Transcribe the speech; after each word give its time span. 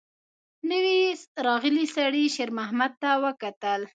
نوي 0.69 0.99
راغلي 1.47 1.85
سړي 1.95 2.25
شېرمحمد 2.35 2.91
ته 3.01 3.09
وکتل. 3.23 3.81